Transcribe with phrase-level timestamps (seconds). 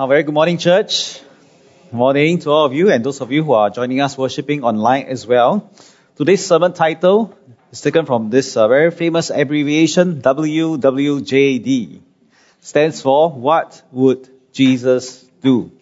[0.00, 1.18] A very good morning, church.
[1.90, 4.62] Good morning to all of you and those of you who are joining us worshiping
[4.62, 5.72] online as well.
[6.14, 7.36] Today's sermon title
[7.72, 12.00] is taken from this uh, very famous abbreviation WWJD.
[12.60, 15.72] Stands for What Would Jesus Do?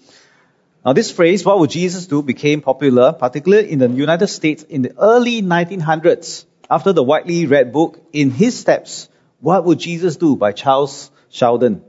[0.82, 4.80] Now this phrase, what would Jesus do, became popular, particularly in the United States in
[4.80, 9.10] the early 1900s after the widely read book In His Steps,
[9.40, 11.84] What Would Jesus Do by Charles Sheldon.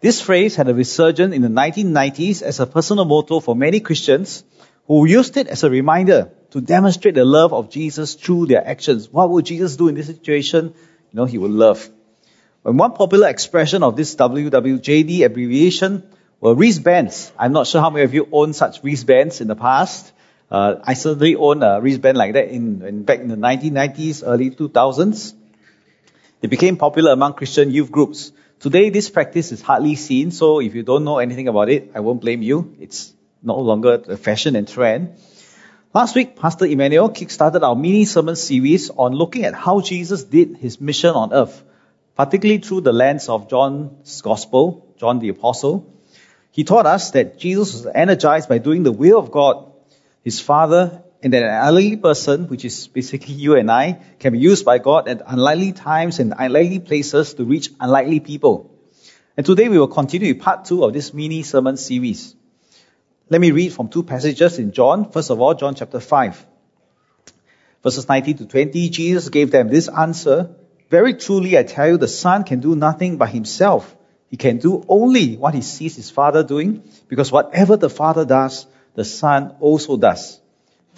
[0.00, 4.44] This phrase had a resurgence in the 1990s as a personal motto for many Christians
[4.86, 9.10] who used it as a reminder to demonstrate the love of Jesus through their actions.
[9.12, 10.74] What would Jesus do in this situation?
[11.12, 11.86] You know, he would love.
[12.64, 16.02] And one popular expression of this WWJD abbreviation
[16.40, 17.30] were wristbands.
[17.38, 20.12] I'm not sure how many of you own such wristbands in the past.
[20.50, 24.50] Uh, I certainly own a wristband like that in, in back in the 1990s, early
[24.50, 25.34] 2000s.
[26.40, 28.32] It became popular among Christian youth groups.
[28.60, 32.00] Today, this practice is hardly seen, so if you don't know anything about it, I
[32.00, 32.76] won't blame you.
[32.78, 35.14] It's no longer a fashion and trend.
[35.94, 40.58] Last week, Pastor Emmanuel kickstarted our mini sermon series on looking at how Jesus did
[40.58, 41.62] his mission on earth,
[42.16, 45.90] particularly through the lens of John's Gospel, John the Apostle.
[46.50, 49.72] He taught us that Jesus was energized by doing the will of God,
[50.22, 54.38] his Father, and that an unlikely person, which is basically you and I, can be
[54.38, 58.74] used by God at unlikely times and unlikely places to reach unlikely people.
[59.36, 62.34] And today we will continue with part two of this mini sermon series.
[63.28, 65.10] Let me read from two passages in John.
[65.10, 66.46] First of all, John chapter 5.
[67.82, 70.54] Verses 19 to 20, Jesus gave them this answer.
[70.90, 73.96] Very truly I tell you, the Son can do nothing by himself.
[74.28, 78.66] He can do only what he sees his Father doing, because whatever the Father does,
[78.94, 80.39] the Son also does.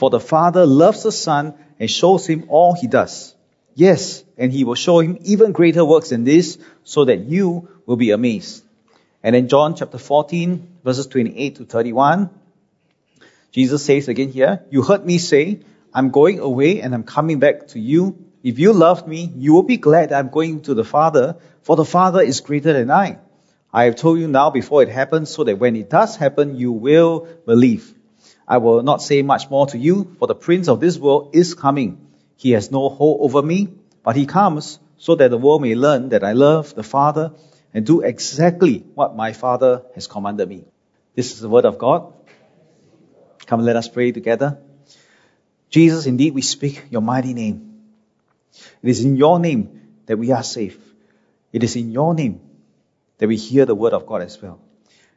[0.03, 3.37] For the Father loves the Son and shows him all he does.
[3.77, 7.95] Yes, and he will show him even greater works than this, so that you will
[7.95, 8.65] be amazed.
[9.23, 12.31] And in John chapter 14, verses 28 to 31,
[13.53, 15.61] Jesus says again here, You heard me say,
[15.95, 18.25] I'm going away and I'm coming back to you.
[18.43, 21.85] If you loved me, you will be glad I'm going to the Father, for the
[21.85, 23.21] Father is greater than I.
[23.73, 26.73] I have told you now before it happens, so that when it does happen, you
[26.73, 27.95] will believe.
[28.47, 31.55] I will not say much more to you, for the prince of this world is
[31.55, 32.07] coming.
[32.37, 33.69] He has no hold over me,
[34.03, 37.33] but he comes so that the world may learn that I love the Father
[37.75, 40.65] and do exactly what my Father has commanded me.
[41.15, 42.13] This is the word of God.
[43.47, 44.59] Come, let us pray together.
[45.71, 47.81] Jesus, indeed, we speak your mighty name.
[48.83, 50.79] It is in your name that we are safe.
[51.53, 52.41] It is in your name
[53.19, 54.61] that we hear the word of God as well.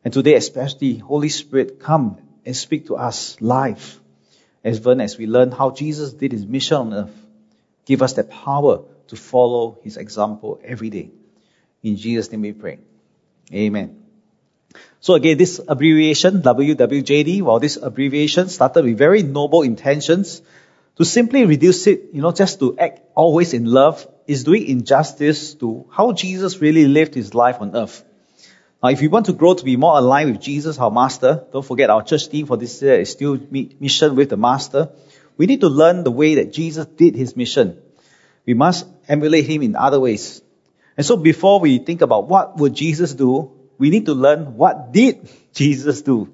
[0.03, 4.00] And today, especially, Holy Spirit, come and speak to us live,
[4.63, 7.25] as even as we learn how Jesus did his mission on earth.
[7.85, 11.11] Give us that power to follow his example every day.
[11.83, 12.79] In Jesus' name we pray.
[13.53, 14.03] Amen.
[15.00, 20.41] So again, this abbreviation, WWJD, while this abbreviation started with very noble intentions,
[20.97, 25.53] to simply reduce it, you know, just to act always in love, is doing injustice
[25.56, 28.03] to how Jesus really lived his life on earth.
[28.85, 31.66] Now, if we want to grow to be more aligned with Jesus, our Master, don't
[31.66, 34.91] forget our church team for this year is still mission with the Master.
[35.38, 37.81] We need to learn the way that Jesus did his mission.
[38.45, 40.40] We must emulate him in other ways.
[40.95, 44.94] And so before we think about what would Jesus do, we need to learn what
[44.94, 46.31] did Jesus do?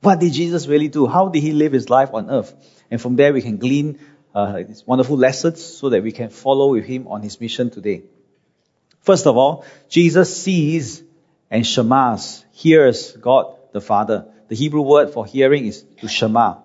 [0.00, 1.06] What did Jesus really do?
[1.06, 2.54] How did he live his life on earth?
[2.90, 3.98] And from there we can glean
[4.34, 8.04] uh, wonderful lessons so that we can follow with him on his mission today.
[9.02, 11.02] First of all, Jesus sees
[11.50, 14.26] and shamas, hears God the Father.
[14.48, 16.56] The Hebrew word for hearing is to shema.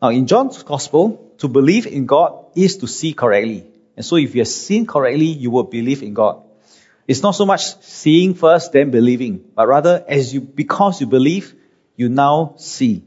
[0.00, 3.66] Now in John's gospel, to believe in God is to see correctly.
[3.96, 6.42] And so if you have seen correctly, you will believe in God.
[7.06, 11.54] It's not so much seeing first, then believing, but rather as you, because you believe,
[11.96, 13.02] you now see.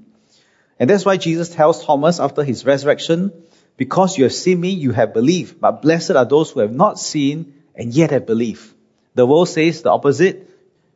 [0.80, 3.32] And that's why Jesus tells Thomas after his resurrection,
[3.78, 7.00] because you have seen me, you have believed, but blessed are those who have not
[7.00, 8.74] seen and yet have believed.
[9.14, 10.50] The world says the opposite.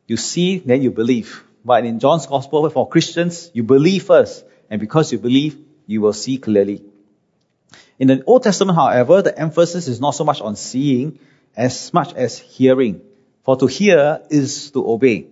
[0.06, 1.44] You see, then you believe.
[1.64, 4.44] But in John's gospel, for Christians, you believe first.
[4.70, 6.82] And because you believe, you will see clearly.
[7.98, 11.18] In the Old Testament, however, the emphasis is not so much on seeing
[11.56, 13.00] as much as hearing.
[13.42, 15.28] For to hear is to obey.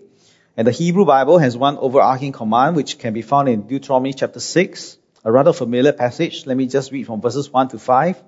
[0.56, 4.40] And the Hebrew Bible has one overarching command which can be found in Deuteronomy chapter
[4.40, 6.46] 6, a rather familiar passage.
[6.46, 8.22] Let me just read from verses 1 to 5.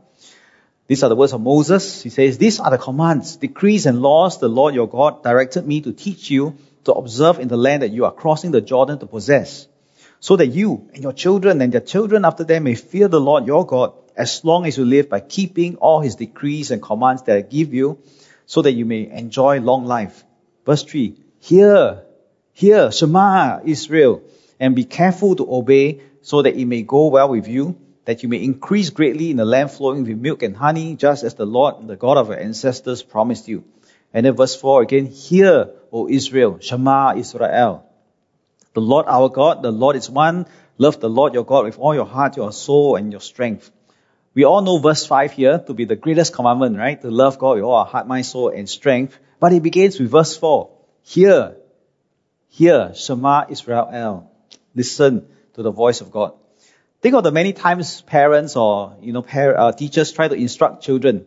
[0.86, 2.02] These are the words of Moses.
[2.02, 5.80] He says, These are the commands, decrees, and laws the Lord your God directed me
[5.80, 9.06] to teach you to observe in the land that you are crossing the Jordan to
[9.06, 9.66] possess,
[10.20, 13.46] so that you and your children and their children after them may fear the Lord
[13.46, 17.36] your God as long as you live by keeping all his decrees and commands that
[17.36, 17.98] I give you,
[18.46, 20.24] so that you may enjoy long life.
[20.64, 22.04] Verse 3 Hear,
[22.52, 24.22] Hear, Shema, Israel,
[24.60, 27.76] and be careful to obey so that it may go well with you,
[28.06, 31.34] that you may increase greatly in the land flowing with milk and honey, just as
[31.34, 33.64] the Lord, the God of your ancestors, promised you.
[34.14, 37.84] And then verse 4 again, Hear, O Israel, Shema Israel.
[38.74, 40.46] The Lord our God, the Lord is one.
[40.78, 43.70] Love the Lord your God with all your heart, your soul, and your strength.
[44.34, 47.00] We all know verse 5 here to be the greatest commandment, right?
[47.00, 49.18] To love God with all our heart, mind, soul, and strength.
[49.40, 50.70] But it begins with verse 4.
[51.02, 51.56] Hear,
[52.48, 54.30] hear, Shema Israel.
[54.74, 56.34] Listen to the voice of God.
[57.02, 60.82] Think of the many times parents or, you know, par- uh, teachers try to instruct
[60.82, 61.26] children.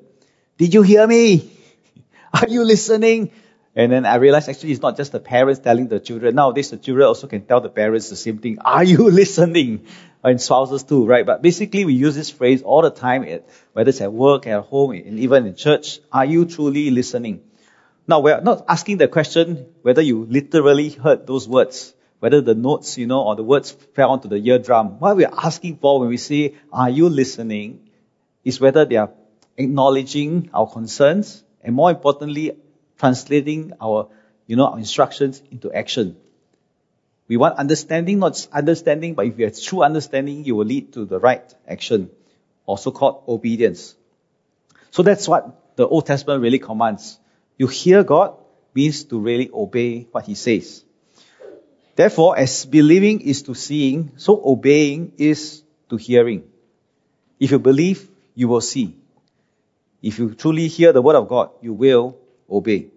[0.58, 1.52] Did you hear me?
[2.34, 3.32] Are you listening?
[3.76, 6.36] And then I realized actually it's not just the parents telling the children.
[6.36, 8.60] Nowadays the children also can tell the parents the same thing.
[8.60, 9.86] Are you listening?
[10.22, 11.26] And spouses too, right?
[11.26, 13.26] But basically we use this phrase all the time,
[13.72, 16.00] whether it's at work, at home, and even in church.
[16.12, 17.42] Are you truly listening?
[18.06, 22.98] Now we're not asking the question whether you literally heard those words whether the notes,
[22.98, 25.00] you know, or the words fell onto the eardrum.
[25.00, 27.90] What we're asking for when we say, are you listening,
[28.44, 29.12] is whether they are
[29.58, 32.58] acknowledging our concerns and more importantly,
[32.98, 34.10] translating our,
[34.48, 36.18] you know, our instructions into action.
[37.28, 41.06] We want understanding, not understanding, but if you have true understanding, you will lead to
[41.06, 42.10] the right action,
[42.66, 43.96] also called obedience.
[44.92, 47.20] So that's what the Old Testament really commands.
[47.58, 48.36] You hear God
[48.74, 50.84] means to really obey what He says.
[52.00, 56.44] Therefore, as believing is to seeing, so obeying is to hearing.
[57.42, 58.96] If you believe, you will see.
[60.02, 62.18] If you truly hear the word of God, you will
[62.50, 62.88] obey.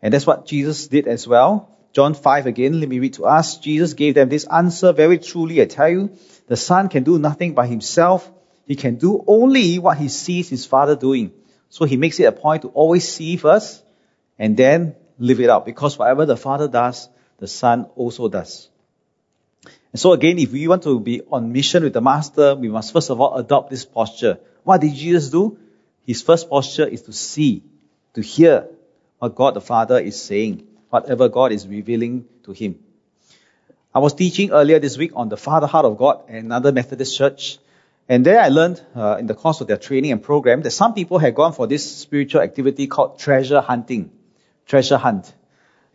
[0.00, 1.68] And that's what Jesus did as well.
[1.92, 3.58] John 5 again, let me read to us.
[3.58, 4.94] Jesus gave them this answer.
[4.94, 6.16] Very truly, I tell you,
[6.46, 8.26] the Son can do nothing by himself.
[8.66, 11.30] He can do only what he sees his Father doing.
[11.68, 13.84] So he makes it a point to always see first
[14.38, 15.66] and then live it out.
[15.66, 18.68] Because whatever the Father does, the Son also does.
[19.92, 22.92] And so again, if we want to be on mission with the Master, we must
[22.92, 24.38] first of all adopt this posture.
[24.62, 25.58] What did Jesus do?
[26.06, 27.62] His first posture is to see,
[28.14, 28.68] to hear
[29.18, 32.78] what God the Father is saying, whatever God is revealing to him.
[33.94, 37.16] I was teaching earlier this week on the Father Heart of God at another Methodist
[37.16, 37.58] church.
[38.08, 40.92] And there I learned uh, in the course of their training and program that some
[40.92, 44.10] people had gone for this spiritual activity called treasure hunting.
[44.66, 45.32] Treasure hunt.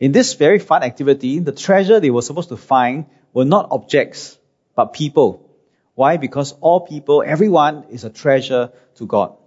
[0.01, 4.35] In this very fun activity, the treasure they were supposed to find were not objects,
[4.75, 5.47] but people.
[5.93, 6.17] Why?
[6.17, 9.37] Because all people, everyone is a treasure to God.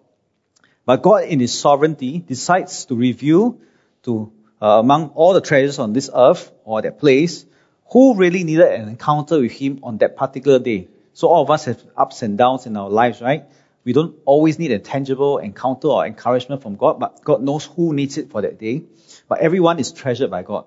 [0.87, 3.59] But God in His sovereignty decides to reveal
[4.05, 7.45] to, uh, among all the treasures on this earth or that place,
[7.91, 10.87] who really needed an encounter with Him on that particular day.
[11.15, 13.47] So all of us have ups and downs in our lives, right?
[13.83, 17.93] We don't always need a tangible encounter or encouragement from God, but God knows who
[17.93, 18.85] needs it for that day.
[19.29, 20.67] But everyone is treasured by God.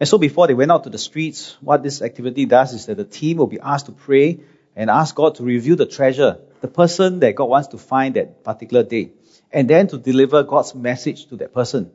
[0.00, 2.96] And so before they went out to the streets, what this activity does is that
[2.96, 4.40] the team will be asked to pray
[4.74, 8.42] and ask God to reveal the treasure, the person that God wants to find that
[8.42, 9.12] particular day,
[9.52, 11.90] and then to deliver God's message to that person.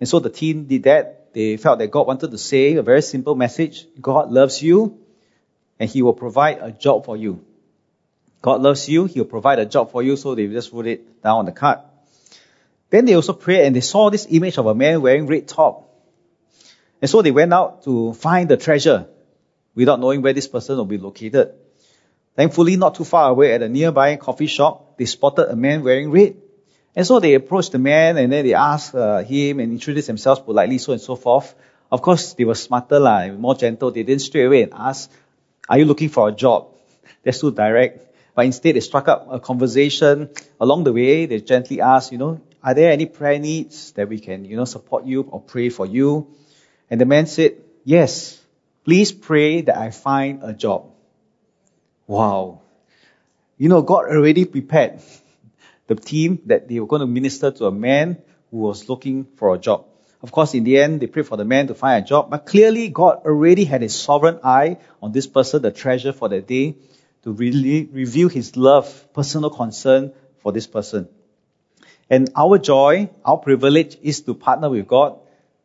[0.00, 1.32] And so the team did that.
[1.32, 3.86] They felt that God wanted to say a very simple message.
[4.00, 4.98] God loves you
[5.78, 7.44] and He will provide a job for you.
[8.42, 11.38] God loves you, He'll provide a job for you, so they just wrote it down
[11.38, 11.78] on the card.
[12.94, 15.90] Then they also prayed and they saw this image of a man wearing red top.
[17.02, 19.08] And so they went out to find the treasure
[19.74, 21.54] without knowing where this person will be located.
[22.36, 26.12] Thankfully, not too far away at a nearby coffee shop, they spotted a man wearing
[26.12, 26.36] red.
[26.94, 30.40] And so they approached the man and then they asked uh, him and introduced themselves
[30.42, 31.52] politely, so and so forth.
[31.90, 33.90] Of course, they were smarter, lah, more gentle.
[33.90, 35.10] They didn't straight away and ask,
[35.68, 36.68] are you looking for a job?
[37.24, 38.06] That's too direct.
[38.36, 40.30] But instead, they struck up a conversation.
[40.60, 44.18] Along the way, they gently asked, you know, are there any prayer needs that we
[44.18, 46.34] can, you know, support you or pray for you?
[46.88, 48.42] And the man said, Yes,
[48.84, 50.90] please pray that I find a job.
[52.06, 52.62] Wow.
[53.58, 55.00] You know, God already prepared
[55.86, 58.16] the team that they were going to minister to a man
[58.50, 59.84] who was looking for a job.
[60.22, 62.46] Of course, in the end, they prayed for the man to find a job, but
[62.46, 66.76] clearly God already had a sovereign eye on this person, the treasure for that day,
[67.24, 71.10] to really reveal his love, personal concern for this person.
[72.10, 75.18] And our joy, our privilege is to partner with God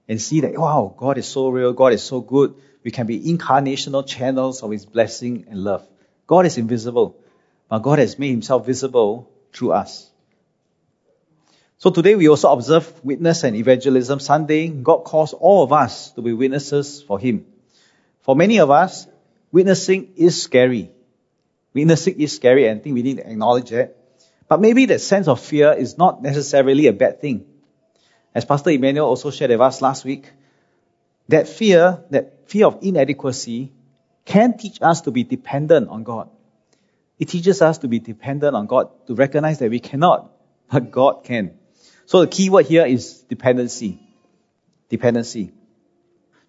[0.07, 2.55] and see that, wow, God is so real, God is so good.
[2.83, 5.87] We can be incarnational channels of His blessing and love.
[6.27, 7.17] God is invisible,
[7.69, 10.09] but God has made Himself visible through us.
[11.77, 14.67] So today we also observe Witness and Evangelism Sunday.
[14.67, 17.45] God calls all of us to be witnesses for Him.
[18.21, 19.07] For many of us,
[19.51, 20.91] witnessing is scary.
[21.73, 23.98] Witnessing is scary and I think we need to acknowledge that.
[24.49, 27.45] But maybe that sense of fear is not necessarily a bad thing.
[28.33, 30.31] As Pastor Emmanuel also shared with us last week,
[31.27, 33.71] that fear, that fear of inadequacy,
[34.25, 36.29] can teach us to be dependent on God.
[37.19, 40.31] It teaches us to be dependent on God, to recognize that we cannot,
[40.71, 41.57] but God can.
[42.05, 43.99] So the key word here is dependency.
[44.89, 45.51] Dependency.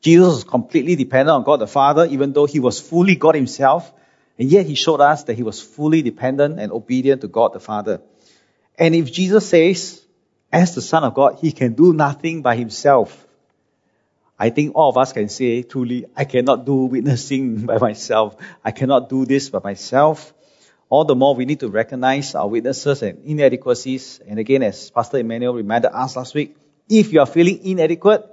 [0.00, 3.92] Jesus was completely dependent on God the Father, even though he was fully God himself,
[4.40, 7.61] and yet he showed us that he was fully dependent and obedient to God the
[7.61, 8.00] Father.
[8.78, 10.02] And if Jesus says,
[10.50, 13.26] as the Son of God, he can do nothing by himself,
[14.38, 18.35] I think all of us can say truly, I cannot do witnessing by myself.
[18.64, 20.32] I cannot do this by myself.
[20.88, 24.20] All the more we need to recognize our weaknesses and inadequacies.
[24.26, 26.56] And again, as Pastor Emmanuel reminded us last week,
[26.88, 28.25] if you are feeling inadequate,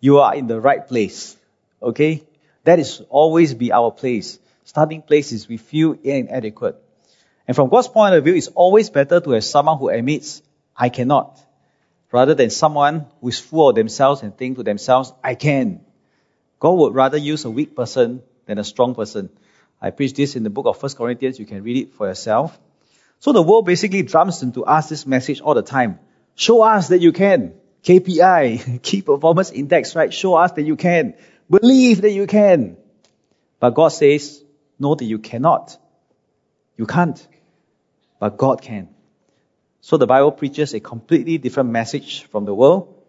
[0.00, 1.36] you are in the right place.
[1.80, 2.24] Okay?
[2.64, 4.40] That is always be our place.
[4.64, 6.76] Starting place is we feel inadequate.
[7.46, 10.42] And from God's point of view, it's always better to have someone who admits,
[10.76, 11.38] I cannot
[12.12, 15.80] rather than someone who is full of themselves and think to themselves, I can.
[16.60, 19.30] God would rather use a weak person than a strong person.
[19.80, 21.38] I preach this in the book of First Corinthians.
[21.38, 22.56] You can read it for yourself.
[23.18, 25.98] So the world basically drums into us this message all the time.
[26.34, 27.54] Show us that you can.
[27.82, 30.12] KPI, key performance index, right?
[30.12, 31.14] Show us that you can.
[31.50, 32.76] Believe that you can.
[33.58, 34.41] But God says,
[34.82, 35.78] no, that you cannot.
[36.76, 37.26] You can't.
[38.20, 38.88] But God can.
[39.80, 43.02] So the Bible preaches a completely different message from the world.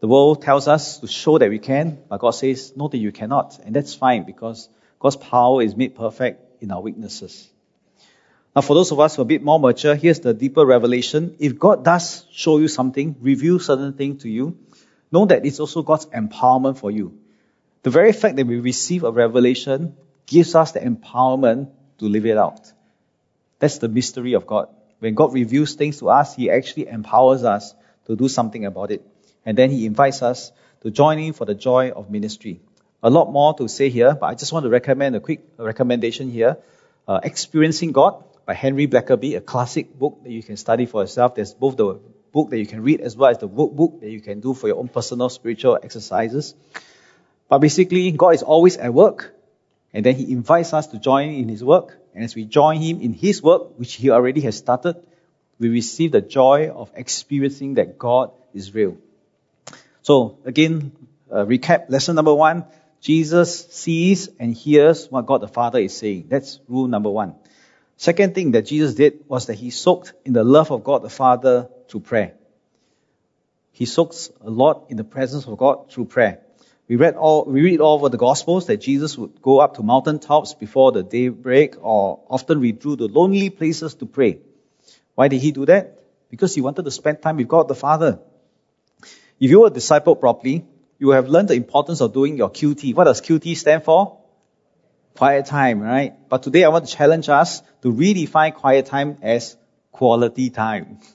[0.00, 3.12] The world tells us to show that we can, but God says, no, that you
[3.12, 3.58] cannot.
[3.64, 4.68] And that's fine because
[4.98, 7.48] God's power is made perfect in our weaknesses.
[8.54, 11.36] Now, for those of us who are a bit more mature, here's the deeper revelation.
[11.38, 14.58] If God does show you something, reveal certain things to you,
[15.12, 17.18] know that it's also God's empowerment for you.
[17.82, 19.96] The very fact that we receive a revelation
[20.26, 22.72] gives us the empowerment to live it out.
[23.58, 24.68] That's the mystery of God.
[24.98, 27.74] When God reveals things to us, He actually empowers us
[28.06, 29.02] to do something about it.
[29.44, 30.52] And then He invites us
[30.82, 32.60] to join in for the joy of ministry.
[33.02, 36.30] A lot more to say here, but I just want to recommend a quick recommendation
[36.30, 36.58] here.
[37.06, 41.34] Uh, Experiencing God by Henry Blackaby, a classic book that you can study for yourself.
[41.34, 42.00] There's both the
[42.32, 44.66] book that you can read as well as the workbook that you can do for
[44.66, 46.54] your own personal spiritual exercises.
[47.48, 49.35] But basically, God is always at work,
[49.96, 53.02] and then He invites us to join in His work, and as we join him
[53.02, 54.96] in his work, which he already has started,
[55.58, 58.96] we receive the joy of experiencing that God is real.
[60.00, 60.92] So again,
[61.30, 62.64] uh, recap lesson number one.
[63.02, 66.28] Jesus sees and hears what God the Father is saying.
[66.28, 67.34] That's rule number one.
[67.98, 71.10] Second thing that Jesus did was that he soaked in the love of God the
[71.10, 72.32] Father through prayer.
[73.72, 76.40] He soaks a lot in the presence of God through prayer.
[76.88, 79.82] We read all, we read all over the Gospels that Jesus would go up to
[79.82, 84.38] mountaintops before the daybreak or often withdrew to lonely places to pray.
[85.16, 85.98] Why did he do that?
[86.30, 88.20] Because he wanted to spend time with God the Father.
[89.40, 90.64] If you were discipled properly,
[90.98, 92.94] you have learned the importance of doing your QT.
[92.94, 94.18] What does QT stand for?
[95.16, 96.14] Quiet time, right?
[96.28, 99.56] But today I want to challenge us to redefine quiet time as
[99.90, 101.00] quality time.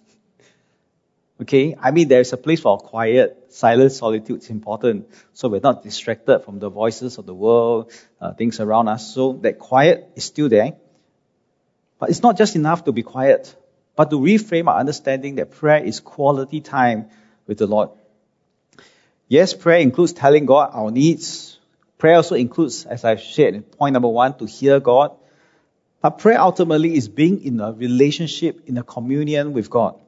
[1.42, 1.76] Okay?
[1.80, 5.10] I mean, there's a place for quiet, silent solitude is important.
[5.34, 9.14] So we're not distracted from the voices of the world, uh, things around us.
[9.14, 10.74] So that quiet is still there.
[11.98, 13.56] But it's not just enough to be quiet,
[13.96, 17.10] but to reframe our understanding that prayer is quality time
[17.48, 17.90] with the Lord.
[19.28, 21.58] Yes, prayer includes telling God our needs.
[21.98, 25.16] Prayer also includes, as I've shared in point number one, to hear God.
[26.02, 30.01] But prayer ultimately is being in a relationship, in a communion with God.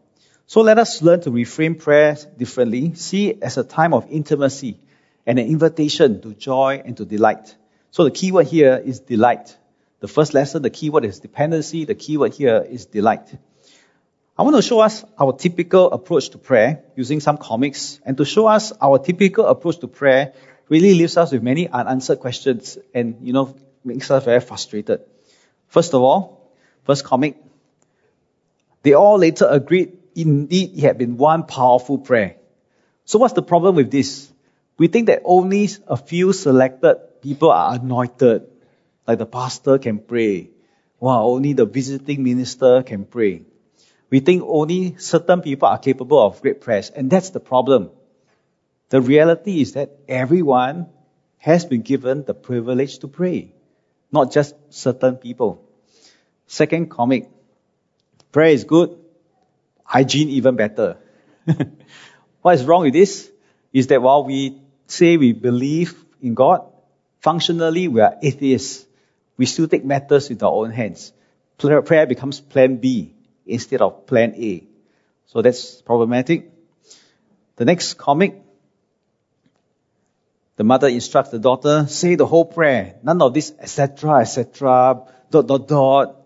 [0.54, 4.78] So let us learn to reframe prayer differently, see it as a time of intimacy
[5.26, 7.56] and an invitation to joy and to delight.
[7.90, 9.58] So the key word here is delight.
[10.00, 11.86] The first lesson, the key word is dependency.
[11.86, 13.36] The key word here is delight.
[14.38, 18.24] I want to show us our typical approach to prayer using some comics and to
[18.24, 20.34] show us our typical approach to prayer
[20.70, 25.02] really leaves us with many unanswered questions and, you know, makes us very frustrated.
[25.70, 27.38] First of all, first comic,
[28.84, 32.36] they all later agreed indeed it had been one powerful prayer.
[33.06, 34.32] So what's the problem with this?
[34.78, 38.48] We think that only a few selected people are anointed.
[39.08, 40.50] Like the pastor can pray.
[41.00, 43.44] Wow, only the visiting minister can pray.
[44.10, 47.90] We think only certain people are capable of great prayers, and that's the problem.
[48.90, 50.88] The reality is that everyone
[51.40, 53.54] has been given the privilege to pray,
[54.12, 55.68] not just certain people.
[56.48, 57.30] Second comic.
[58.32, 58.98] Prayer is good,
[59.84, 60.98] hygiene even better.
[62.42, 63.30] what is wrong with this?
[63.72, 66.66] Is that while we say we believe in God,
[67.20, 68.86] functionally we are atheists.
[69.38, 71.12] We still take matters into our own hands.
[71.58, 73.14] Prayer becomes plan B
[73.46, 74.64] instead of plan A.
[75.28, 76.52] So that's problematic.
[77.56, 78.42] The next comic.
[80.56, 82.96] The mother instructs the daughter, say the whole prayer.
[83.02, 86.22] None of this, etc., etc., dot, dot, dot.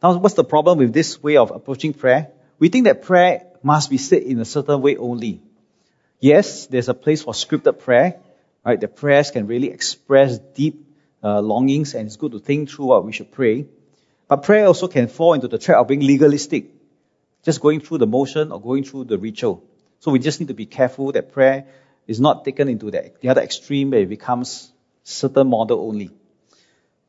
[0.00, 2.30] Now, what's the problem with this way of approaching prayer?
[2.62, 5.42] We think that prayer must be said in a certain way only.
[6.20, 8.20] Yes, there's a place for scripted prayer,
[8.64, 8.80] right?
[8.80, 10.86] The prayers can really express deep
[11.24, 13.66] uh, longings and it's good to think through what we should pray.
[14.28, 16.66] But prayer also can fall into the trap of being legalistic,
[17.42, 19.64] just going through the motion or going through the ritual.
[19.98, 21.66] So we just need to be careful that prayer
[22.06, 24.70] is not taken into the, the other extreme where it becomes
[25.02, 26.10] certain model only.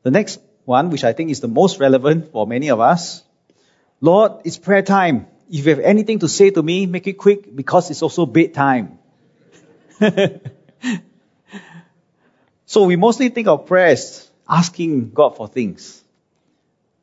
[0.02, 3.22] The next one, which I think is the most relevant for many of us,
[4.00, 5.28] Lord, it's prayer time.
[5.54, 8.98] If you have anything to say to me, make it quick because it's also bedtime.
[12.66, 16.02] so we mostly think of prayers asking God for things.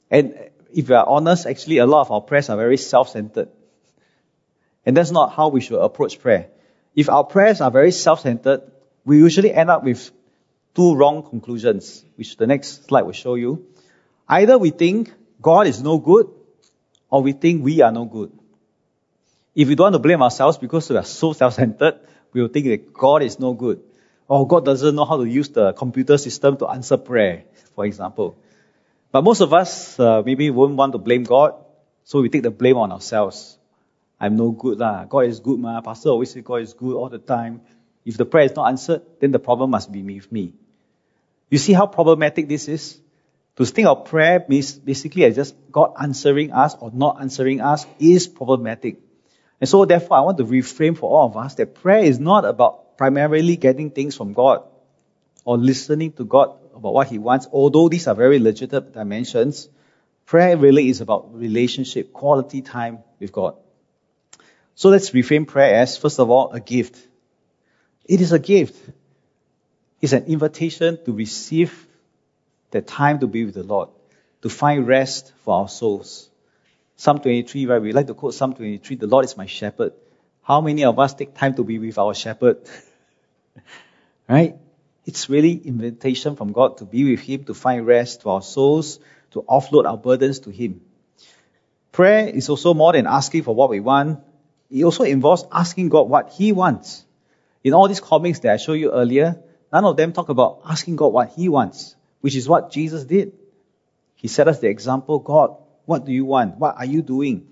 [0.09, 3.47] And if we are honest, actually a lot of our prayers are very self-centered.
[4.85, 6.49] And that's not how we should approach prayer.
[6.93, 8.69] If our prayers are very self-centered,
[9.05, 10.11] we usually end up with
[10.75, 13.65] two wrong conclusions, which the next slide will show you.
[14.27, 16.29] Either we think God is no good,
[17.09, 18.40] or we think we are no good.
[19.53, 21.99] If we don't want to blame ourselves because we are so self-centered,
[22.33, 23.81] we will think that God is no good.
[24.27, 27.43] Or God doesn't know how to use the computer system to answer prayer,
[27.75, 28.37] for example.
[29.11, 31.55] But most of us uh, maybe won't want to blame God,
[32.05, 33.57] so we take the blame on ourselves.
[34.19, 35.03] I'm no good lah.
[35.03, 35.81] God is good ma.
[35.81, 37.61] Pastor always say God is good all the time.
[38.05, 40.53] If the prayer is not answered, then the problem must be with me.
[41.49, 42.99] You see how problematic this is?
[43.57, 47.85] To think of prayer means basically as just God answering us or not answering us
[47.99, 48.99] is problematic.
[49.61, 52.45] And so therefore I want to reframe for all of us that prayer is not
[52.45, 54.63] about primarily getting things from God
[55.45, 59.69] or listening to God about what He wants, although these are very legitimate dimensions.
[60.25, 63.55] Prayer really is about relationship, quality time with God.
[64.73, 66.97] So let's reframe prayer as, first of all, a gift.
[68.05, 68.75] It is a gift.
[70.01, 71.87] It's an invitation to receive
[72.71, 73.89] the time to be with the Lord,
[74.41, 76.30] to find rest for our souls.
[77.01, 77.81] Psalm 23, right?
[77.81, 79.93] We like to quote Psalm 23, the Lord is my shepherd.
[80.43, 82.57] How many of us take time to be with our shepherd?
[84.29, 84.55] right?
[85.03, 88.43] It's really an invitation from God to be with Him, to find rest for our
[88.43, 88.99] souls,
[89.31, 90.81] to offload our burdens to Him.
[91.91, 94.19] Prayer is also more than asking for what we want.
[94.69, 97.03] It also involves asking God what He wants.
[97.63, 99.41] In all these comics that I showed you earlier,
[99.73, 103.33] none of them talk about asking God what He wants, which is what Jesus did.
[104.13, 105.57] He set us the example, God,
[105.91, 106.57] what do you want?
[106.57, 107.47] What are you doing?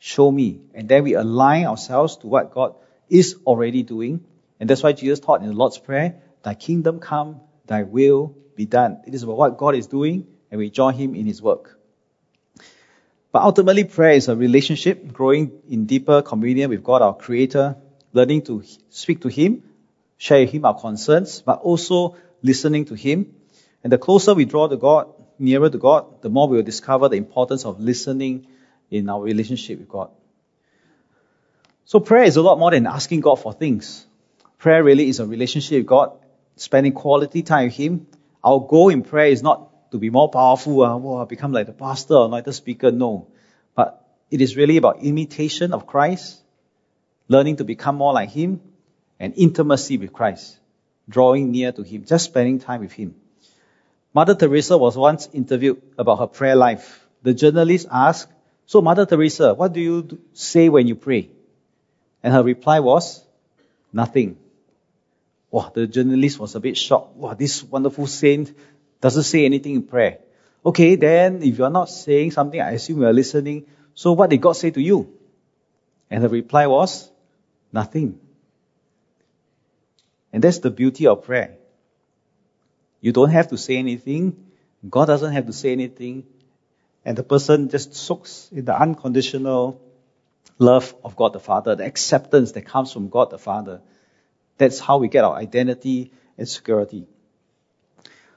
[0.00, 0.60] Show me.
[0.74, 2.74] And then we align ourselves to what God
[3.08, 4.24] is already doing.
[4.58, 8.66] And that's why Jesus taught in the Lord's Prayer, Thy kingdom come, Thy will be
[8.66, 9.02] done.
[9.06, 11.78] It is about what God is doing, and we join Him in His work.
[13.30, 17.76] But ultimately, prayer is a relationship, growing in deeper communion with God, our Creator,
[18.12, 19.62] learning to speak to Him,
[20.16, 23.36] share with Him our concerns, but also listening to Him.
[23.84, 27.08] And the closer we draw to God, nearer to God, the more we will discover
[27.08, 28.46] the importance of listening
[28.90, 30.10] in our relationship with God.
[31.84, 34.06] So prayer is a lot more than asking God for things.
[34.58, 36.12] Prayer really is a relationship with God,
[36.56, 38.06] spending quality time with Him.
[38.42, 42.14] Our goal in prayer is not to be more powerful, uh, become like the pastor
[42.14, 42.90] or like the speaker.
[42.90, 43.28] No.
[43.74, 46.42] But it is really about imitation of Christ,
[47.28, 48.60] learning to become more like Him,
[49.20, 50.58] and intimacy with Christ,
[51.08, 53.14] drawing near to Him, just spending time with Him.
[54.14, 57.04] Mother Teresa was once interviewed about her prayer life.
[57.22, 58.28] The journalist asked,
[58.64, 61.30] So, Mother Teresa, what do you say when you pray?
[62.22, 63.22] And her reply was,
[63.92, 64.38] Nothing.
[65.50, 67.16] Wow, the journalist was a bit shocked.
[67.16, 68.56] Wow, this wonderful saint
[69.00, 70.18] doesn't say anything in prayer.
[70.64, 73.66] Okay, then if you're not saying something, I assume you're listening.
[73.94, 75.12] So what did God say to you?
[76.10, 77.10] And the reply was,
[77.72, 78.18] nothing.
[80.32, 81.56] And that's the beauty of prayer.
[83.04, 84.34] You don't have to say anything.
[84.88, 86.24] God doesn't have to say anything.
[87.04, 89.78] And the person just soaks in the unconditional
[90.58, 93.82] love of God the Father, the acceptance that comes from God the Father.
[94.56, 97.06] That's how we get our identity and security.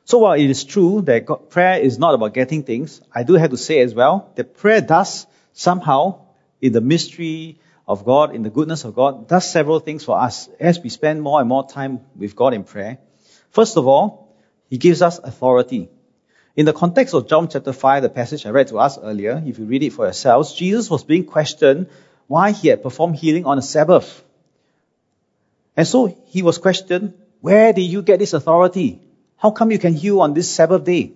[0.04, 3.36] So while it is true that God, prayer is not about getting things, I do
[3.36, 6.26] have to say as well that prayer does somehow,
[6.60, 10.50] in the mystery of God, in the goodness of God, does several things for us
[10.60, 12.98] as we spend more and more time with God in prayer.
[13.52, 14.27] First of all,
[14.70, 15.90] He gives us authority.
[16.56, 19.60] In the context of John chapter 5, the passage I read to us earlier, if
[19.60, 21.88] you read it for yourselves, Jesus was being questioned
[22.28, 24.24] why he had performed healing on a Sabbath.
[25.76, 29.00] And so he was questioned, where did you get this authority?
[29.38, 31.14] How come you can heal on this Sabbath day?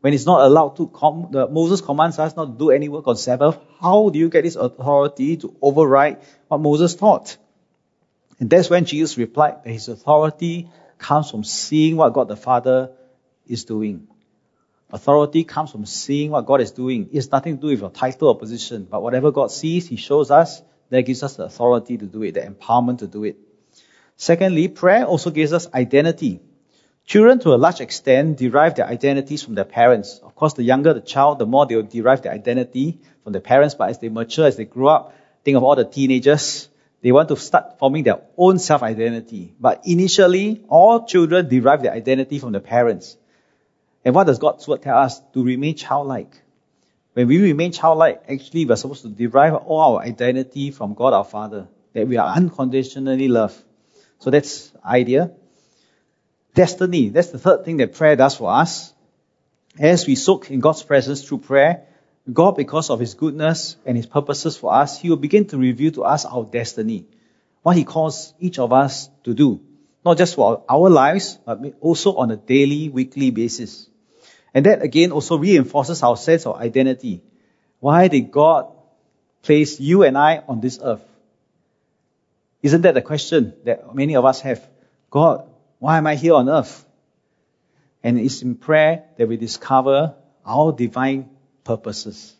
[0.00, 3.08] When it's not allowed to, com- the, Moses commands us not to do any work
[3.08, 3.58] on Sabbath.
[3.80, 7.36] How do you get this authority to override what Moses taught?
[8.38, 12.90] And that's when Jesus replied that his authority comes from seeing what God the Father
[13.46, 14.08] is doing.
[14.90, 17.08] Authority comes from seeing what God is doing.
[17.10, 19.96] It has nothing to do with your title or position, but whatever God sees, He
[19.96, 23.36] shows us, that gives us the authority to do it, the empowerment to do it.
[24.16, 26.40] Secondly, prayer also gives us identity.
[27.06, 30.20] Children, to a large extent, derive their identities from their parents.
[30.22, 33.42] Of course, the younger the child, the more they will derive their identity from their
[33.42, 36.68] parents, but as they mature, as they grow up, think of all the teenagers,
[37.04, 39.54] they want to start forming their own self-identity.
[39.60, 43.18] But initially, all children derive their identity from their parents.
[44.06, 45.20] And what does God's word tell us?
[45.34, 46.32] To remain childlike.
[47.12, 51.26] When we remain childlike, actually we're supposed to derive all our identity from God our
[51.26, 51.68] Father.
[51.92, 53.62] That we are unconditionally loved.
[54.20, 55.32] So that's idea.
[56.54, 57.10] Destiny.
[57.10, 58.94] That's the third thing that prayer does for us.
[59.78, 61.86] As we soak in God's presence through prayer,
[62.32, 65.92] God, because of His goodness and His purposes for us, He will begin to reveal
[65.92, 67.06] to us our destiny.
[67.62, 69.60] What He calls each of us to do.
[70.04, 73.88] Not just for our lives, but also on a daily, weekly basis.
[74.54, 77.22] And that again also reinforces our sense of identity.
[77.80, 78.72] Why did God
[79.42, 81.02] place you and I on this earth?
[82.62, 84.66] Isn't that the question that many of us have?
[85.10, 85.46] God,
[85.78, 86.86] why am I here on earth?
[88.02, 90.14] And it's in prayer that we discover
[90.46, 91.28] our divine
[91.64, 92.34] purposes.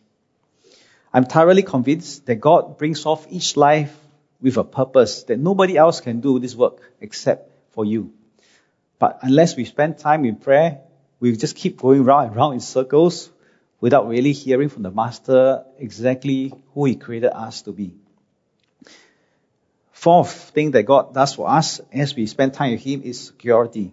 [1.13, 3.95] I'm thoroughly convinced that God brings off each life
[4.41, 8.13] with a purpose that nobody else can do this work except for you.
[8.99, 10.81] But unless we spend time in prayer,
[11.19, 13.29] we just keep going round and round in circles
[13.79, 17.93] without really hearing from the Master exactly who He created us to be.
[19.91, 23.91] Fourth thing that God does for us as we spend time with Him is security.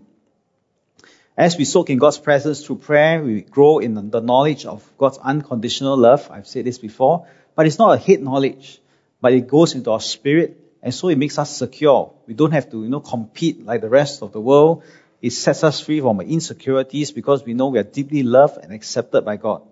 [1.37, 5.19] As we soak in God's presence through prayer, we grow in the knowledge of God's
[5.19, 6.29] unconditional love.
[6.31, 8.81] I've said this before, but it's not a head knowledge,
[9.21, 12.13] but it goes into our spirit, and so it makes us secure.
[12.27, 14.83] We don't have to, you know, compete like the rest of the world.
[15.23, 19.25] It sets us free from insecurities because we know we are deeply loved and accepted
[19.25, 19.63] by God.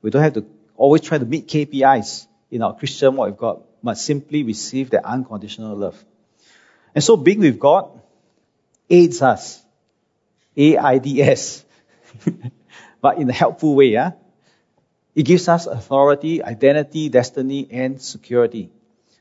[0.00, 0.46] We don't have to
[0.76, 5.04] always try to meet KPIs in our Christian walk with God but simply receive the
[5.06, 6.02] unconditional love.
[6.94, 8.00] And so being with God
[8.88, 9.61] aids us.
[10.56, 11.64] A-I-D-S.
[13.00, 14.12] but in a helpful way, yeah?
[15.14, 18.70] It gives us authority, identity, destiny, and security.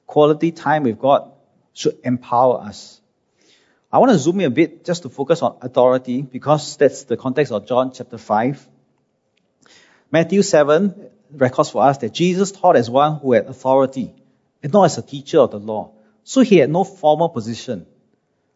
[0.07, 1.31] Quality time with God
[1.73, 3.01] should empower us.
[3.91, 7.17] I want to zoom in a bit just to focus on authority because that's the
[7.17, 8.67] context of John chapter 5.
[10.11, 14.13] Matthew 7 records for us that Jesus taught as one who had authority
[14.63, 15.91] and not as a teacher of the law.
[16.23, 17.85] So he had no formal position.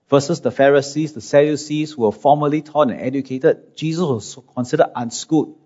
[0.10, 5.58] Versus the Pharisees, the Sadducees, who were formally taught and educated, Jesus was considered unschooled.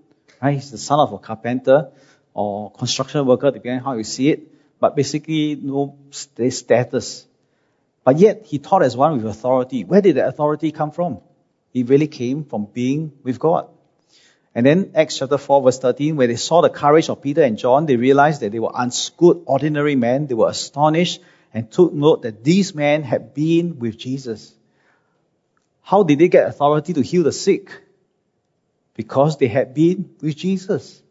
[0.41, 0.55] Right?
[0.55, 1.89] He's the son of a carpenter
[2.33, 7.27] or construction worker, depending how you see it, but basically no status.
[8.05, 9.83] But yet he taught as one with authority.
[9.83, 11.19] Where did the authority come from?
[11.73, 13.67] It really came from being with God.
[14.55, 17.57] And then Acts chapter 4 verse 13, where they saw the courage of Peter and
[17.57, 20.27] John, they realized that they were unschooled, ordinary men.
[20.27, 21.21] They were astonished
[21.53, 24.53] and took note that these men had been with Jesus.
[25.81, 27.71] How did they get authority to heal the sick?
[28.95, 31.01] Because they had been with Jesus.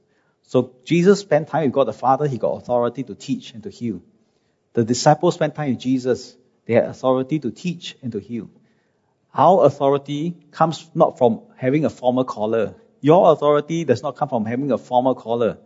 [0.42, 3.70] So Jesus spent time with God the Father, he got authority to teach and to
[3.70, 4.02] heal.
[4.74, 8.50] The disciples spent time with Jesus, they had authority to teach and to heal.
[9.34, 12.74] Our authority comes not from having a formal collar.
[13.00, 15.58] Your authority does not come from having a formal collar.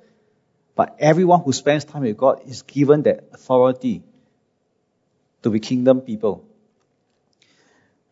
[0.74, 4.02] But everyone who spends time with God is given that authority
[5.42, 6.44] to be kingdom people.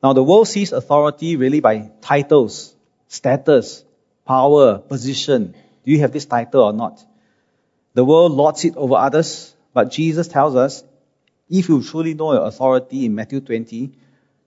[0.02, 2.74] Now the world sees authority really by titles,
[3.08, 3.84] status,
[4.26, 5.54] power, position.
[5.84, 7.04] Do you have this title or not?
[7.94, 10.84] The world lords it over others, but Jesus tells us,
[11.48, 13.92] if you truly know your authority in Matthew 20,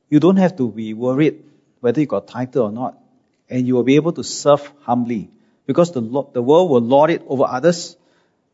[0.09, 1.43] you don't have to be worried
[1.81, 2.97] whether you got title or not
[3.49, 5.29] and you will be able to serve humbly.
[5.65, 6.01] Because the,
[6.33, 7.95] the world will lord it over others,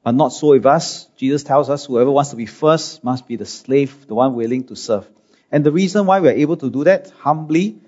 [0.04, 1.06] but not so with us.
[1.18, 4.64] Jesus tells us whoever wants to be first must be the slave, the one willing
[4.66, 5.10] to serve.
[5.52, 7.80] And the reason why we are able to do that humbly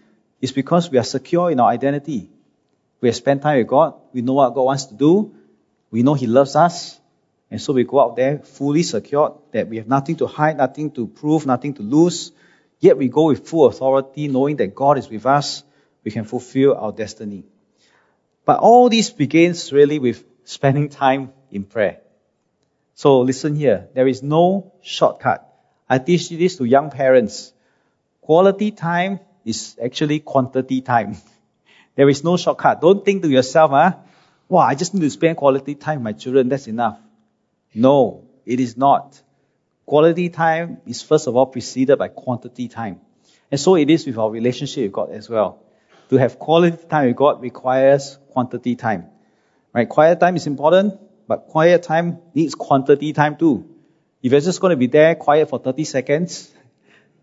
[0.41, 2.29] is because we are secure in our identity.
[2.99, 3.95] We have spent time with God.
[4.13, 5.35] We know what God wants to do.
[5.89, 6.99] We know He loves us.
[7.49, 10.91] And so we go out there fully secured that we have nothing to hide, nothing
[10.91, 12.31] to prove, nothing to lose.
[12.79, 15.63] Yet we go with full authority, knowing that God is with us
[16.03, 17.43] we can fulfill our destiny.
[18.45, 21.99] But all this begins really with spending time in prayer.
[22.95, 23.87] So listen here.
[23.93, 25.47] There is no shortcut.
[25.89, 27.53] I teach this to young parents.
[28.21, 31.17] Quality time is actually quantity time.
[31.93, 32.79] There is no shortcut.
[32.79, 33.97] Don't think to yourself, huh?
[34.47, 36.47] Wow, I just need to spend quality time with my children.
[36.47, 36.97] That's enough.
[37.73, 39.21] No, it is not.
[39.85, 43.01] Quality time is first of all preceded by quantity time.
[43.51, 45.63] And so it is with our relationship with God as well.
[46.09, 49.07] To have quality time with God requires quantity time.
[49.73, 49.87] Right?
[49.87, 50.99] Quiet time is important,
[51.31, 53.63] but quiet time needs quantity time too.
[54.21, 56.51] If you're just going to be there quiet for 30 seconds,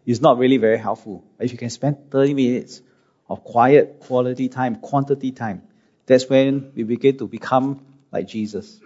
[0.06, 1.24] it's not really very helpful.
[1.38, 2.80] If you can spend 30 minutes
[3.28, 5.60] of quiet quality time, quantity time,
[6.06, 8.80] that's when we begin to become like Jesus.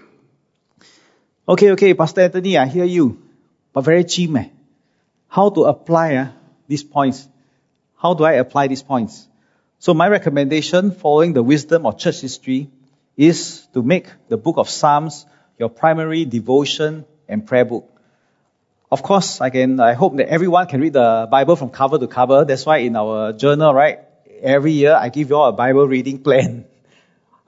[1.49, 3.23] Okay, okay, Pastor Anthony, I hear you,
[3.73, 4.49] but very cheap, eh?
[5.29, 6.29] How to apply uh,
[6.67, 7.29] these points?
[7.97, 9.29] How do I apply these points?
[9.79, 12.71] So my recommendation, following the wisdom of church history,
[13.17, 15.27] is to make the book of Psalms
[15.59, 17.89] your primary devotion and prayer book.
[18.91, 22.07] Of course, I can, I hope that everyone can read the Bible from cover to
[22.07, 22.45] cover.
[22.45, 24.01] That's why in our journal, right,
[24.43, 26.67] every year I give you all a Bible reading plan.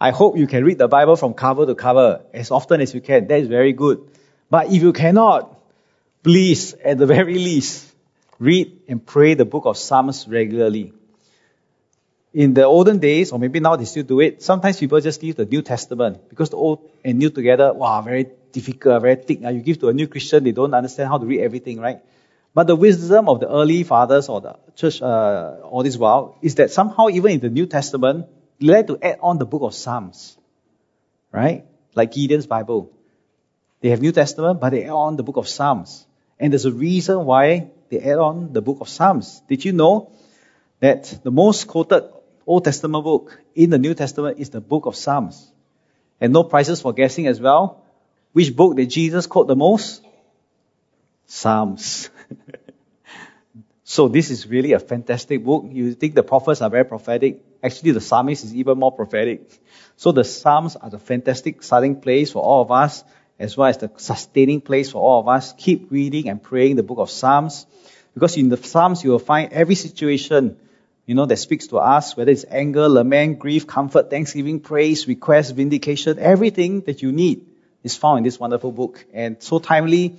[0.00, 3.00] I hope you can read the Bible from cover to cover as often as you
[3.00, 3.27] can.
[3.27, 4.09] That is very good.
[4.50, 5.59] But if you cannot,
[6.22, 7.92] please, at the very least,
[8.38, 10.92] read and pray the book of Psalms regularly.
[12.35, 15.37] In the olden days, or maybe now they still do it, sometimes people just give
[15.37, 19.40] the New Testament because the Old and New together, wow, very difficult, very thick.
[19.40, 22.01] You give to a new Christian, they don't understand how to read everything, right?
[22.53, 26.57] But the wisdom of the early fathers or the church uh, all this while is
[26.57, 28.27] that somehow even in the New Testament,
[28.59, 30.37] they like to add on the book of Psalms,
[31.31, 31.64] right?
[31.94, 32.90] Like Gideon's Bible.
[33.81, 36.05] They have New Testament, but they add on the book of Psalms.
[36.40, 39.40] And there's a reason why they add on the book of Psalms.
[39.49, 40.11] Did you know
[40.81, 42.05] that the most quoted
[42.46, 45.50] Old Testament book in the New Testament is the book of Psalms.
[46.20, 47.83] And no prizes for guessing as well.
[48.33, 50.02] Which book did Jesus quote the most?
[51.26, 52.11] Psalms.
[53.85, 55.64] so this is really a fantastic book.
[55.70, 57.40] You think the prophets are very prophetic.
[57.62, 59.48] Actually, the psalmist is even more prophetic.
[59.96, 63.04] So the Psalms are the fantastic starting place for all of us,
[63.38, 65.54] as well as the sustaining place for all of us.
[65.57, 67.66] Keep reading and praying the book of Psalms.
[68.12, 70.57] Because in the Psalms, you will find every situation
[71.07, 75.55] you know, that speaks to us, whether it's anger, lament, grief, comfort, thanksgiving, praise, request,
[75.55, 77.47] vindication, everything that you need
[77.83, 79.05] is found in this wonderful book.
[79.12, 80.17] And so timely,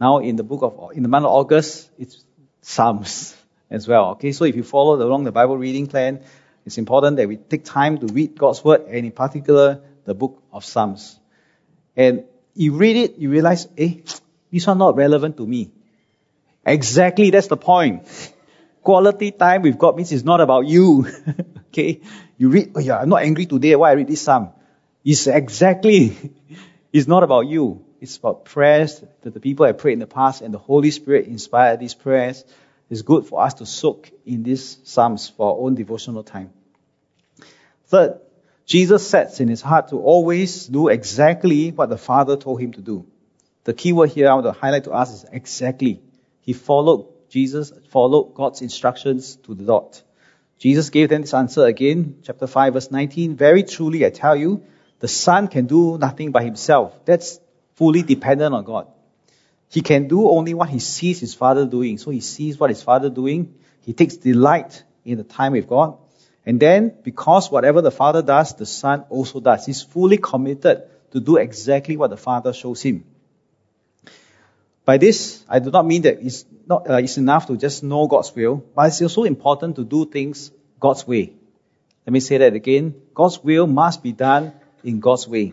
[0.00, 2.24] now in the book of, in the month of August, it's
[2.62, 3.36] Psalms
[3.70, 4.10] as well.
[4.10, 6.22] Okay, so if you follow along the Bible reading plan,
[6.64, 10.42] it's important that we take time to read God's word and in particular, the book
[10.52, 11.18] of Psalms.
[11.96, 12.24] And
[12.54, 13.94] you read it, you realize, eh,
[14.52, 15.70] this one not relevant to me.
[16.64, 18.06] Exactly, that's the point.
[18.82, 21.06] Quality time with God means it's not about you.
[21.68, 22.00] okay?
[22.36, 23.74] You read, oh yeah, I'm not angry today.
[23.76, 24.50] Why I read this psalm?
[25.04, 26.16] It's exactly,
[26.92, 27.84] it's not about you.
[28.00, 31.26] It's about prayers that the people have prayed in the past and the Holy Spirit
[31.26, 32.44] inspired these prayers.
[32.88, 36.52] It's good for us to soak in these psalms for our own devotional time.
[37.86, 38.20] Third,
[38.66, 42.80] Jesus sets in his heart to always do exactly what the Father told him to
[42.80, 43.06] do.
[43.64, 46.00] The key word here I want to highlight to us is exactly.
[46.42, 50.02] He followed Jesus followed God's instructions to the dot.
[50.58, 53.36] Jesus gave them this answer again, chapter 5, verse 19.
[53.36, 54.64] Very truly, I tell you,
[54.98, 57.04] the Son can do nothing by himself.
[57.04, 57.40] That's
[57.74, 58.88] fully dependent on God.
[59.70, 61.98] He can do only what he sees his Father doing.
[61.98, 63.54] So he sees what his Father doing.
[63.82, 65.98] He takes delight in the time with God.
[66.44, 69.66] And then, because whatever the Father does, the Son also does.
[69.66, 73.04] He's fully committed to do exactly what the Father shows him.
[74.88, 78.06] By this, I do not mean that it's not uh, it's enough to just know
[78.06, 81.34] God's will, but it's also important to do things God's way.
[82.06, 82.94] Let me say that again.
[83.12, 85.52] God's will must be done in God's way.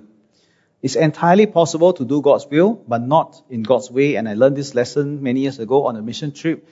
[0.82, 4.16] It's entirely possible to do God's will, but not in God's way.
[4.16, 6.66] And I learned this lesson many years ago on a mission trip.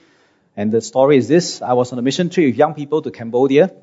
[0.56, 1.60] And the story is this.
[1.60, 3.74] I was on a mission trip with young people to Cambodia.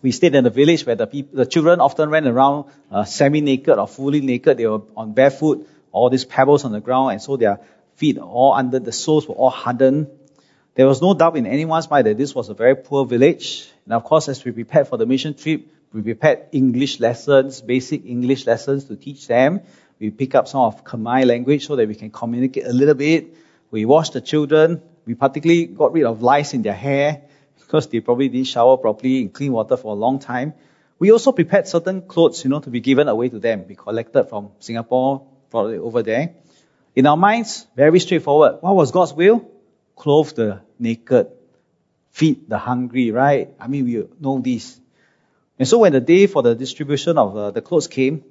[0.00, 3.76] We stayed in a village where the, people, the children often ran around uh, semi-naked
[3.76, 4.56] or fully naked.
[4.56, 7.60] They were on barefoot, all these pebbles on the ground, and so their
[8.02, 10.08] feet all under the soles were all hardened.
[10.74, 13.68] There was no doubt in anyone's mind that this was a very poor village.
[13.84, 18.04] And of course, as we prepared for the mission trip, we prepared English lessons, basic
[18.04, 19.60] English lessons to teach them.
[20.00, 23.36] We pick up some of Khmer language so that we can communicate a little bit.
[23.70, 24.82] We washed the children.
[25.06, 27.22] We particularly got rid of lice in their hair
[27.60, 30.54] because they probably didn't shower properly in clean water for a long time.
[30.98, 33.64] We also prepared certain clothes, you know, to be given away to them.
[33.68, 36.34] We collected from Singapore, it over there.
[36.94, 38.58] In our minds, very straightforward.
[38.60, 39.50] What was God's will?
[39.96, 41.28] Clothe the naked,
[42.10, 43.54] feed the hungry, right?
[43.58, 44.78] I mean, we know this.
[45.58, 48.24] And so when the day for the distribution of uh, the clothes came,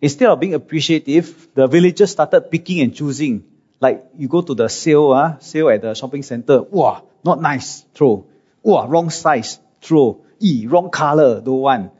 [0.00, 3.44] instead of being appreciative, the villagers started picking and choosing.
[3.80, 6.62] Like you go to the sale, uh, sale at the shopping center.
[6.62, 7.84] Wow, not nice.
[7.92, 8.26] Throw.
[8.62, 9.58] Wow, wrong size.
[9.82, 10.24] Throw.
[10.40, 11.40] E, wrong color.
[11.40, 11.92] Don't want.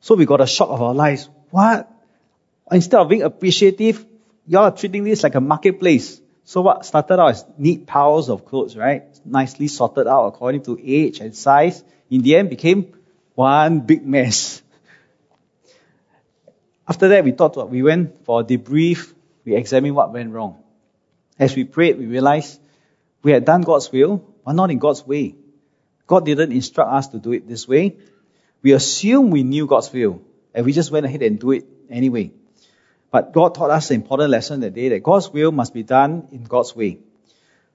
[0.00, 1.28] So we got a shock of our lives.
[1.50, 1.88] What?
[2.70, 4.04] Instead of being appreciative,
[4.46, 6.20] you are treating this like a marketplace.
[6.44, 9.04] So what started out as neat piles of clothes, right?
[9.24, 12.92] Nicely sorted out according to age and size, in the end became
[13.34, 14.62] one big mess.
[16.88, 19.12] After that, we thought we went for a debrief.
[19.44, 20.62] We examined what went wrong.
[21.38, 22.60] As we prayed, we realized
[23.22, 25.36] we had done God's will, but not in God's way.
[26.06, 27.96] God didn't instruct us to do it this way.
[28.62, 32.32] We assumed we knew God's will, and we just went ahead and do it anyway.
[33.12, 36.28] But God taught us an important lesson that day that God's will must be done
[36.32, 36.98] in God's way.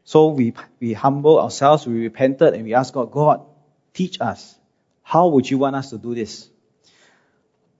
[0.03, 3.45] So we, we humbled ourselves, we repented, and we asked God, God,
[3.93, 4.55] teach us.
[5.03, 6.49] How would you want us to do this?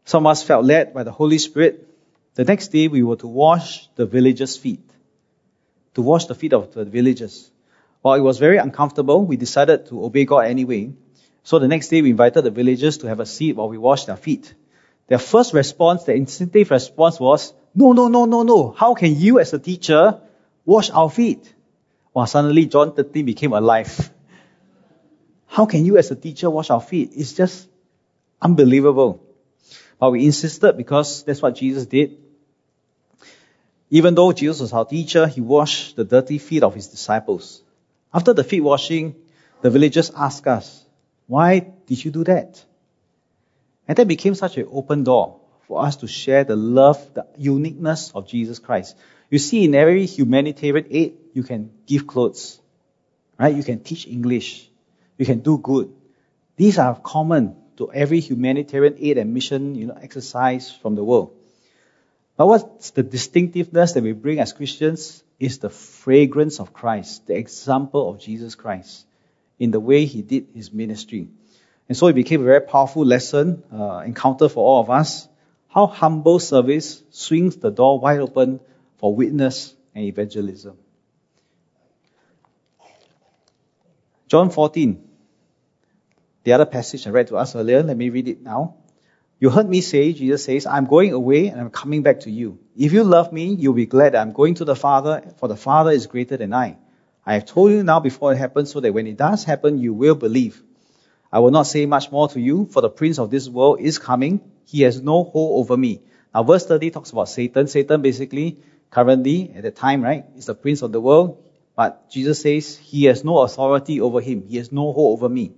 [0.05, 1.87] Some of us felt led by the Holy Spirit.
[2.35, 4.87] The next day we were to wash the villagers' feet.
[5.95, 7.49] To wash the feet of the villagers.
[8.03, 10.93] While it was very uncomfortable, we decided to obey God anyway.
[11.43, 14.05] So the next day we invited the villagers to have a seat while we washed
[14.05, 14.53] their feet.
[15.07, 18.71] Their first response, their instinctive response was, no, no, no, no, no.
[18.71, 20.19] How can you as a teacher
[20.65, 21.53] wash our feet?
[22.13, 24.11] Well, suddenly John 13 became alive.
[25.45, 27.11] How can you as a teacher wash our feet?
[27.15, 27.69] It's just
[28.41, 29.23] unbelievable.
[29.99, 32.17] But we insisted because that's what Jesus did.
[33.89, 37.63] Even though Jesus was our teacher, he washed the dirty feet of his disciples.
[38.13, 39.15] After the feet washing,
[39.61, 40.85] the villagers asked us,
[41.27, 42.63] why did you do that?
[43.87, 48.11] And that became such an open door for us to share the love, the uniqueness
[48.13, 48.97] of Jesus Christ.
[49.29, 52.59] You see, in every humanitarian aid, you can give clothes,
[53.37, 53.55] right?
[53.55, 54.69] You can teach English.
[55.17, 55.93] You can do good.
[56.55, 61.33] These are common to every humanitarian aid and mission, you know, exercise from the world.
[62.35, 67.35] But what's the distinctiveness that we bring as Christians is the fragrance of Christ, the
[67.35, 69.05] example of Jesus Christ
[69.59, 71.29] in the way he did his ministry.
[71.87, 75.27] And so it became a very powerful lesson, uh, encounter for all of us,
[75.69, 78.59] how humble service swings the door wide open
[78.97, 80.77] for witness and evangelism.
[84.27, 85.07] John 14,
[86.43, 88.75] the other passage I read to us earlier, let me read it now.
[89.39, 92.59] You heard me say, Jesus says, I'm going away and I'm coming back to you.
[92.75, 95.91] If you love me, you'll be glad I'm going to the Father, for the Father
[95.91, 96.77] is greater than I.
[97.25, 99.93] I have told you now before it happens so that when it does happen, you
[99.93, 100.61] will believe.
[101.37, 103.99] I will not say much more to you, for the prince of this world is
[103.99, 104.41] coming.
[104.65, 106.01] He has no hold over me.
[106.33, 107.67] Now, verse 30 talks about Satan.
[107.67, 108.57] Satan basically,
[108.89, 111.43] currently, at the time, right, is the prince of the world.
[111.75, 114.47] But Jesus says he has no authority over him.
[114.47, 115.51] He has no hold over me.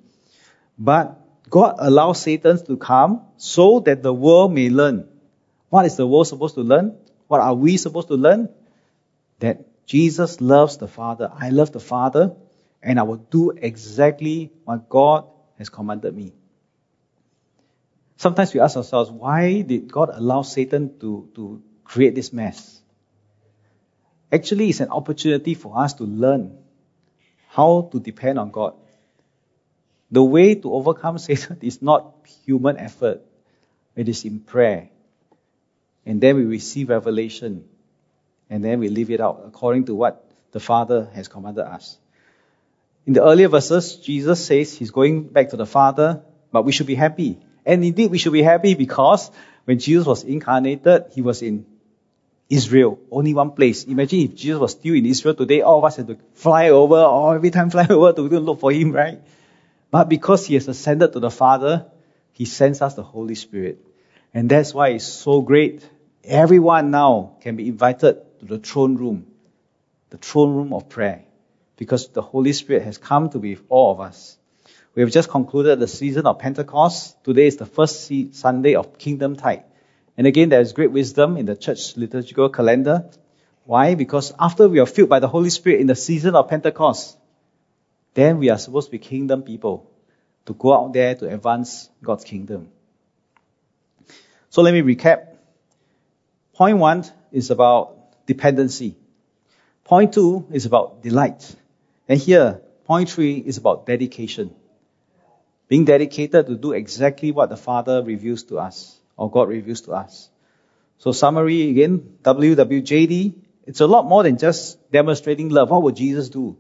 [0.78, 1.18] But
[1.50, 5.08] God allows Satan to come so that the world may learn.
[5.70, 6.98] What is the world supposed to learn?
[7.30, 8.50] What are we supposed to learn?
[9.40, 11.32] That Jesus loves the Father.
[11.34, 12.36] I love the Father,
[12.84, 15.24] and I will do exactly what God
[15.60, 16.34] has commanded me.
[18.16, 22.82] Sometimes we ask ourselves, why did God allow Satan to, to create this mess?
[24.32, 26.58] Actually, it's an opportunity for us to learn
[27.50, 28.74] how to depend on God.
[30.12, 33.22] The way to overcome Satan is not human effort.
[33.96, 34.90] It is in prayer.
[36.06, 37.66] And then we receive revelation.
[38.50, 41.98] And then we live it out according to what the Father has commanded us.
[43.10, 46.86] In the earlier verses, Jesus says he's going back to the Father, but we should
[46.86, 47.40] be happy.
[47.66, 49.32] And indeed, we should be happy because
[49.66, 51.66] when Jesus was incarnated, he was in
[52.52, 53.86] Israel, only one place.
[53.86, 57.02] Imagine if Jesus was still in Israel today, all of us had to fly over,
[57.02, 59.20] or every time fly over to look for him, right?
[59.90, 61.88] But because he has ascended to the Father,
[62.34, 63.84] he sends us the Holy Spirit.
[64.36, 65.84] And that's why it's so great.
[66.24, 69.26] Everyone now can be invited to the throne room,
[70.12, 71.24] the throne room of prayer
[71.80, 74.38] because the Holy Spirit has come to be with all of us.
[74.96, 77.24] We have just concluded the season of Pentecost.
[77.24, 79.64] Today is the first Sunday of Kingdom Tide.
[80.18, 83.10] And again, there is great wisdom in the church liturgical calendar.
[83.64, 83.96] Why?
[83.96, 87.18] Because after we are filled by the Holy Spirit in the season of Pentecost,
[88.14, 89.90] then we are supposed to be kingdom people
[90.48, 92.68] to go out there to advance God's kingdom.
[94.50, 95.38] So let me recap.
[96.56, 98.98] Point one is about dependency.
[99.86, 101.56] Point two is about delight.
[102.10, 104.54] And here, point three is about dedication.
[105.68, 109.92] Being dedicated to do exactly what the Father reveals to us, or God reveals to
[109.92, 110.32] us.
[110.98, 113.36] So summary again, WWJD,
[113.68, 115.70] it's a lot more than just demonstrating love.
[115.70, 116.58] What would Jesus do?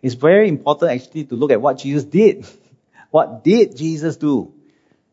[0.00, 2.46] It's very important actually to look at what Jesus did.
[3.10, 4.54] what did Jesus do?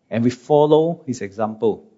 [0.10, 1.92] And we follow his example.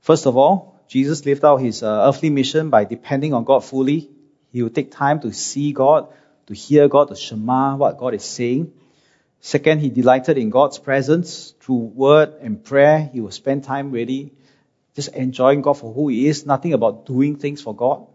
[0.00, 4.10] First of all, Jesus lived out his uh, earthly mission by depending on God fully.
[4.52, 6.08] He would take time to see God,
[6.46, 8.72] to hear God, to shema what God is saying.
[9.40, 13.10] Second, he delighted in God's presence through word and prayer.
[13.12, 14.32] He will spend time really
[14.94, 18.06] just enjoying God for who he is, nothing about doing things for God.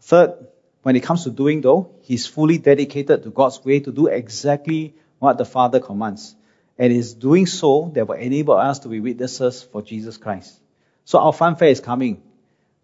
[0.00, 0.46] Third,
[0.82, 4.94] when it comes to doing though, he's fully dedicated to God's way to do exactly
[5.18, 6.34] what the Father commands.
[6.78, 10.60] And is doing so that will enable us to be witnesses for Jesus Christ.
[11.06, 12.22] So our funfair is coming.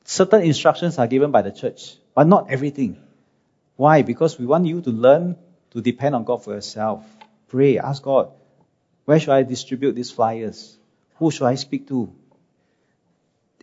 [0.05, 2.99] Certain instructions are given by the church, but not everything.
[3.83, 4.03] Why?
[4.03, 5.35] Because we want you to learn
[5.73, 7.05] to depend on God for yourself.
[7.49, 8.31] Pray, ask God,
[9.07, 10.79] where should I distribute these flyers?
[11.17, 12.13] Who should I speak to?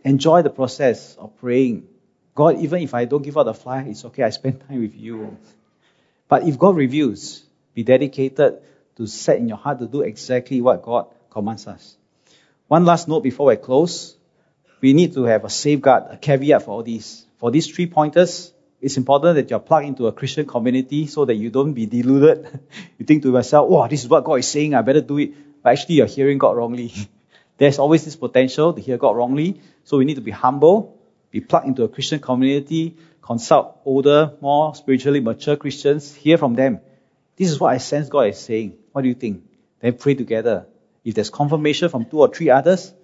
[0.04, 1.88] Enjoy the process of praying.
[2.34, 4.94] God, even if I don't give out the flyer, it's okay, I spend time with
[4.94, 5.38] you.
[6.28, 7.42] But if God reveals,
[7.72, 8.58] be dedicated
[8.96, 11.96] to set in your heart to do exactly what God commands us.
[12.68, 14.18] One last note before I close.
[14.82, 17.24] We need to have a safeguard, a caveat for all these.
[17.38, 21.34] For these three pointers, it's important that you're plugged into a Christian community so that
[21.34, 22.60] you don't be deluded.
[22.98, 25.62] you think to yourself, wow, this is what God is saying, I better do it.
[25.62, 26.92] But actually you're hearing God wrongly.
[27.58, 29.60] There's always this potential to hear God wrongly.
[29.84, 30.98] So we need to be humble,
[31.30, 36.80] be plugged into a Christian community, consult older, more spiritually mature Christians, hear from them.
[37.36, 38.78] This is what I sense God is saying.
[38.92, 39.44] What do you think?
[39.80, 40.66] Then pray together.
[41.04, 42.94] If there's confirmation from two or three others,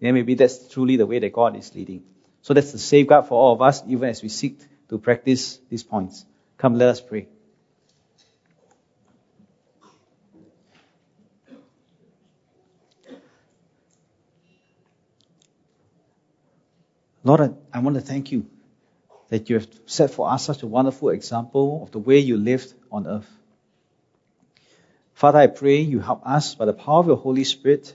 [0.00, 2.04] then maybe that's truly the way that God is leading.
[2.42, 4.60] So that's the safeguard for all of us, even as we seek
[4.94, 6.24] to practice these points.
[6.56, 7.26] Come, let us pray.
[17.24, 18.46] Lord, I, want to thank you
[19.30, 22.72] that you have set for us such a wonderful example of the way you lived
[22.92, 23.30] on earth.
[25.14, 27.92] Father, I pray you help us by the power of your Holy Spirit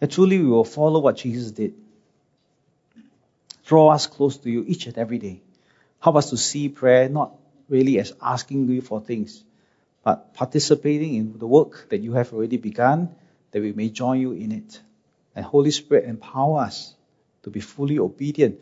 [0.00, 1.74] that truly we will follow what Jesus did.
[3.66, 5.42] Draw us close to you each and every day.
[6.02, 7.32] Help us to see prayer not
[7.68, 9.44] really as asking you for things,
[10.02, 13.14] but participating in the work that you have already begun,
[13.52, 14.80] that we may join you in it.
[15.36, 16.92] And Holy Spirit, empower us
[17.44, 18.58] to be fully obedient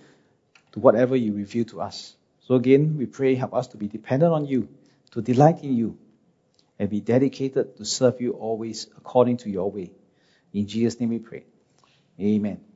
[0.72, 2.14] to whatever you reveal to us.
[2.43, 4.68] So again, we pray, help us to be dependent on you,
[5.12, 5.97] to delight in you,
[6.78, 9.93] and be dedicated to serve you always according to your way.
[10.53, 11.45] In Jesus' name we pray.
[12.20, 12.69] Amen.